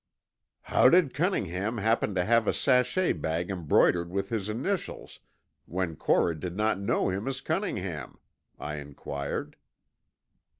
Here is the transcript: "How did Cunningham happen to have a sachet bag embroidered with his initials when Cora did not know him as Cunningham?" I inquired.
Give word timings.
"How 0.63 0.89
did 0.89 1.13
Cunningham 1.13 1.77
happen 1.77 2.15
to 2.15 2.23
have 2.25 2.47
a 2.47 2.53
sachet 2.53 3.13
bag 3.13 3.51
embroidered 3.51 4.09
with 4.09 4.29
his 4.29 4.49
initials 4.49 5.19
when 5.67 5.95
Cora 5.95 6.33
did 6.39 6.57
not 6.57 6.79
know 6.79 7.09
him 7.11 7.27
as 7.27 7.39
Cunningham?" 7.39 8.17
I 8.57 8.77
inquired. 8.77 9.57